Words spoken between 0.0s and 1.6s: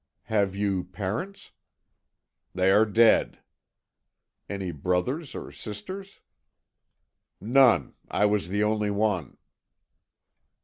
"Have you parents?"